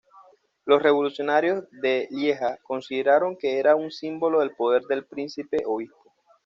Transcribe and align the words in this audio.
Los 0.65 0.81
revolucionarios 0.81 1.65
de 1.69 2.07
Lieja 2.09 2.57
consideraron 2.63 3.37
que 3.37 3.59
era 3.59 3.75
un 3.75 3.91
símbolo 3.91 4.39
del 4.39 4.55
poder 4.55 4.81
del 4.89 5.05
príncipe 5.05 5.61
obispo. 5.63 6.11